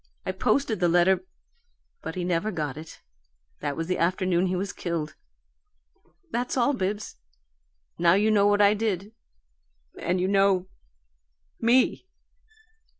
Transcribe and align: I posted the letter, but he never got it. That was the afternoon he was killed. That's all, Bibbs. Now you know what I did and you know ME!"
I 0.25 0.31
posted 0.31 0.79
the 0.79 0.89
letter, 0.89 1.23
but 2.01 2.15
he 2.15 2.23
never 2.23 2.49
got 2.51 2.75
it. 2.75 3.03
That 3.59 3.77
was 3.77 3.85
the 3.85 3.99
afternoon 3.99 4.47
he 4.47 4.55
was 4.55 4.73
killed. 4.73 5.13
That's 6.31 6.57
all, 6.57 6.73
Bibbs. 6.73 7.17
Now 7.99 8.13
you 8.13 8.31
know 8.31 8.47
what 8.47 8.63
I 8.63 8.73
did 8.73 9.13
and 9.99 10.19
you 10.19 10.27
know 10.27 10.65
ME!" 11.59 12.07